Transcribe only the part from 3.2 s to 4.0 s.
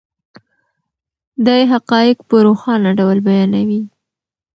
بیانوي.